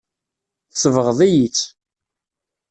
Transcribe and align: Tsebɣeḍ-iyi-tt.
Tsebɣeḍ-iyi-tt. 0.71 1.65